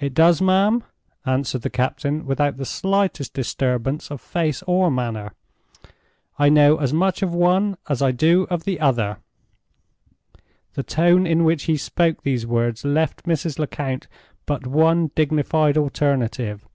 "It 0.00 0.14
does, 0.14 0.40
ma'am," 0.40 0.84
answered 1.26 1.60
the 1.60 1.68
captain, 1.68 2.24
without 2.24 2.56
the 2.56 2.64
slightest 2.64 3.34
disturbance 3.34 4.10
of 4.10 4.22
face 4.22 4.62
or 4.66 4.90
manner. 4.90 5.34
"I 6.38 6.48
know 6.48 6.78
as 6.78 6.94
much 6.94 7.20
of 7.20 7.34
one 7.34 7.76
as 7.90 8.00
I 8.00 8.10
do 8.10 8.46
of 8.48 8.64
the 8.64 8.80
other." 8.80 9.18
The 10.72 10.82
tone 10.82 11.26
in 11.26 11.44
which 11.44 11.64
he 11.64 11.76
spoke 11.76 12.22
those 12.22 12.46
words 12.46 12.86
left 12.86 13.24
Mrs. 13.24 13.58
Lecount 13.58 14.08
but 14.46 14.66
one 14.66 15.08
dignified 15.08 15.76
alternative. 15.76 16.66